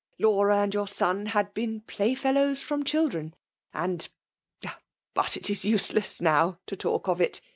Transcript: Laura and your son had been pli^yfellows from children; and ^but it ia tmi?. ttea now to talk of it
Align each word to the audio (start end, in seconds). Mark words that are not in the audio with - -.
Laura 0.17 0.57
and 0.63 0.73
your 0.73 0.87
son 0.87 1.27
had 1.27 1.53
been 1.53 1.81
pli^yfellows 1.81 2.63
from 2.63 2.83
children; 2.83 3.35
and 3.71 4.09
^but 5.15 5.37
it 5.37 5.47
ia 5.47 5.55
tmi?. 5.75 5.75
ttea 5.75 6.21
now 6.21 6.57
to 6.65 6.75
talk 6.75 7.07
of 7.07 7.21
it 7.21 7.39